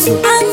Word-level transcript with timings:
Enzo. 0.00 0.49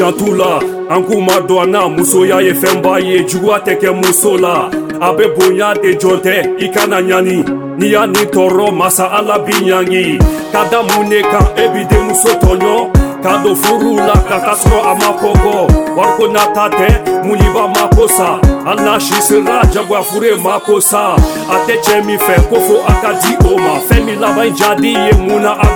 Furu 0.00 0.34
la 0.34 0.58
an 0.94 1.02
k'u 1.04 1.20
ma 1.20 1.36
dɔn 1.48 1.70
na 1.70 1.88
musoya 1.88 2.40
ye 2.40 2.52
fɛnba 2.52 3.00
ye 3.00 3.24
juguya 3.28 3.58
tɛ 3.66 3.72
kɛ 3.80 3.90
muso 4.00 4.36
la 4.36 4.70
a 5.00 5.12
bɛ 5.16 5.24
bonya 5.36 5.74
de 5.74 5.90
jɔn 6.00 6.18
tɛ 6.24 6.34
i 6.64 6.68
kana 6.74 7.00
ɲani 7.02 7.44
n'i 7.78 7.88
y'a 7.92 8.06
ni 8.06 8.22
tɔɔrɔ 8.32 8.72
masa 8.72 9.04
ala 9.18 9.38
b'i 9.44 9.52
ɲangi 9.68 10.18
ka 10.52 10.64
da 10.70 10.82
mun 10.82 11.08
ne 11.08 11.20
kan 11.22 11.46
e 11.56 11.64
b'i 11.72 11.84
denmuso 11.90 12.32
tɔɲɔ 12.42 12.76
ka 13.22 13.42
don 13.42 13.54
furu 13.54 13.96
la 13.96 14.14
ka 14.28 14.36
taa 14.46 14.56
sɔrɔ 14.62 14.80
a 14.90 14.92
ma 15.00 15.10
kɔgɔ 15.20 15.79
wariko 15.96 16.26
nata 16.28 16.68
tɛ 16.68 16.88
munyiba 17.24 17.68
ma 17.74 17.88
ko 17.96 18.06
sa 18.08 18.38
hali 18.64 18.82
n'a 18.82 19.00
si 19.00 19.20
sera 19.22 19.62
jagoya 19.72 20.02
furu 20.02 20.26
ye 20.26 20.34
ma 20.36 20.58
ko 20.60 20.80
sa 20.80 21.14
a 21.54 21.56
tɛ 21.66 21.74
cɛ 21.84 22.04
min 22.04 22.18
fɛ 22.18 22.48
ko 22.48 22.60
fo 22.60 22.76
a 22.86 22.92
ka 23.02 23.12
di 23.20 23.32
o 23.48 23.58
ma 23.58 23.80
fɛn 23.88 24.04
min 24.04 24.20
laban 24.20 24.54
jadi 24.54 24.92
ye 24.92 25.12
mun 25.18 25.42
na 25.42 25.52
a 25.52 25.68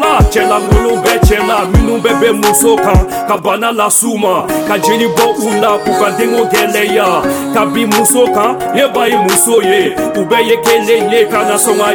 la 0.00 0.18
cɛlankolon 0.32 1.02
bɛ 1.04 1.14
cɛ 1.26 1.46
la 1.48 1.64
minnu 1.72 2.00
bɛ 2.00 2.12
bɛ 2.20 2.32
muso 2.40 2.76
kan 2.76 3.00
ka 3.28 3.36
bana 3.36 3.72
las'u 3.72 4.16
ma 4.18 4.46
ka 4.68 4.78
jeli 4.78 5.06
bɔ 5.16 5.26
u 5.46 5.60
la 5.60 5.78
k'u 5.78 5.92
ka 6.00 6.10
denko 6.18 6.44
gɛlɛya 6.52 7.08
ka 7.54 7.66
bin 7.66 7.88
muso 7.90 8.26
kan 8.34 8.56
ne 8.74 8.86
ba 8.94 9.08
ye 9.08 9.16
muso 9.16 9.60
ye 9.62 9.94
u 10.16 10.22
ye 10.48 10.56
kelen 10.64 11.10
ye 11.12 11.26
ka 11.26 11.42
na 11.48 11.56
sɔn 11.56 11.78
ka 11.78 11.90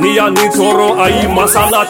n'i 0.00 0.14
y'a 0.16 0.30
ni 0.30 0.46
tɔɔrɔ 0.48 0.88
ayi 1.04 1.26
masala 1.34 1.84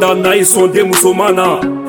da 0.00 0.14
n'a 0.14 0.34
ye 0.34 0.44
sɔn 0.44 0.72
den 0.72 0.86
musoman 0.88 1.34
na 1.34 1.46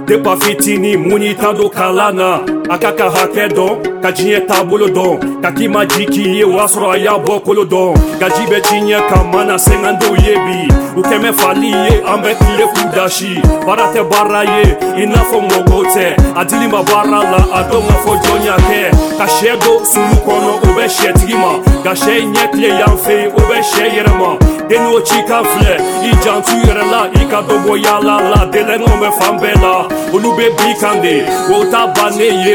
depa 0.08 0.36
fitini 0.42 0.98
mun 0.98 1.22
y'i 1.22 1.36
ta 1.36 1.54
don 1.54 1.70
kalan 1.70 2.16
na 2.16 2.55
a 2.70 2.78
ka 2.78 2.92
ka 2.98 3.10
hakɛ 3.10 3.48
dɔn 3.58 4.02
ka 4.02 4.10
diɲɛ 4.12 4.48
taabolo 4.48 4.88
dɔn 4.88 5.42
ka 5.42 5.50
k'i 5.52 5.68
ma 5.68 5.86
ji 5.86 6.06
k'i 6.06 6.24
ye 6.38 6.44
o 6.44 6.52
y'a 6.58 6.66
sɔrɔ 6.66 6.90
a 6.96 6.98
y'a 6.98 7.14
bɔ 7.26 7.44
kolo 7.46 7.64
dɔn 7.64 7.94
gaji 8.20 8.44
bɛ 8.50 8.60
diɲɛ 8.66 8.98
kan 9.10 9.24
mana 9.32 9.56
sɛgɛndenw 9.56 10.16
ye 10.26 10.34
bi 10.46 10.60
u 10.98 11.02
kɛ 11.02 11.18
mɛ 11.22 11.32
fali 11.34 11.70
ye 11.70 12.02
an 12.02 12.18
bɛ 12.24 12.32
tile 12.42 12.66
k'u 12.74 12.84
dasi 12.96 13.34
baara 13.66 13.86
tɛ 13.94 14.02
baara 14.10 14.42
ye 14.44 14.64
i 15.02 15.06
n'a 15.06 15.22
fɔ 15.30 15.38
mɔgɔw 15.50 15.84
tɛ 15.94 16.06
a 16.36 16.46
dili 16.46 16.68
ma 16.68 16.82
baara 16.82 17.20
la 17.32 17.42
a 17.58 17.60
dɔn 17.70 17.84
k'a 17.88 17.98
fɔ 18.04 18.12
jɔn 18.24 18.46
y'a 18.46 18.58
kɛ 18.68 18.82
ka 19.18 19.26
sɛ 19.26 19.60
don 19.62 19.86
sulu 19.86 20.16
kɔnɔ 20.26 20.52
o 20.66 20.70
bɛ 20.78 20.86
sɛtigi 20.98 21.38
ma 21.38 21.52
ka 21.84 21.94
sɛ 21.94 22.14
ɲɛ 22.34 22.52
tile 22.52 22.70
yan 22.82 22.98
fɛ 22.98 23.30
o 23.30 23.42
bɛ 23.50 23.58
sɛ 23.62 23.84
yɛrɛ 23.96 24.14
ma 24.18 24.38
den 24.68 24.82
n'o 24.82 25.00
ci 25.06 25.22
kan 25.28 25.44
filɛ 25.46 25.78
i 26.02 26.12
jantu 26.24 26.56
yɛrɛ 26.66 26.84
la 26.92 27.02
i 27.14 27.26
ka 27.30 27.42
dɔ 27.48 27.56
bɔ 27.66 27.74
yaala 27.86 28.16
la 28.32 28.46
delɛngɛw 28.52 28.96
bɛ 29.02 29.10
fan 29.20 29.38
bɛɛ 29.38 29.62
la 29.62 29.88
olu 30.14 30.30
bɛ 30.38 30.46
bi 30.58 30.74
kan 30.82 31.02
de 31.02 31.16
o 31.54 31.70
ta 31.70 31.88
bannen 31.94 32.34
ye 32.46 32.55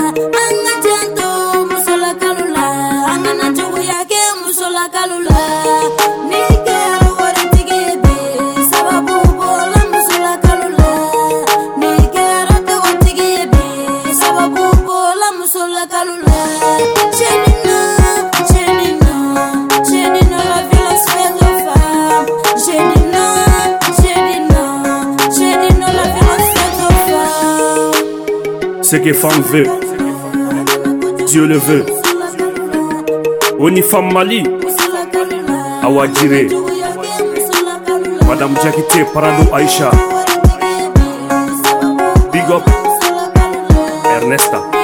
ce 28.91 28.97
que 28.97 29.13
femme 29.13 29.41
veut 29.53 29.67
Dieu 31.27 31.45
le 31.45 31.57
veut. 31.57 31.85
Onifam 33.57 34.11
Mali 34.11 34.43
Awa 35.81 36.07
Jire 36.13 36.49
Madame 38.27 38.53
Jakite 38.61 39.05
Parado 39.13 39.43
Aisha 39.55 39.91
Big 42.33 42.49
up 42.51 42.63
Ernesta 44.13 44.80